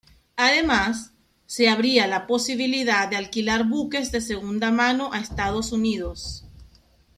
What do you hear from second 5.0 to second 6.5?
a Estados Unidos.